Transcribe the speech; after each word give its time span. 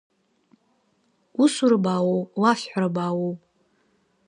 Усура 1.43 1.77
баауоу, 1.85 2.21
лафҳәара 2.41 2.89
баауоу? 2.95 3.33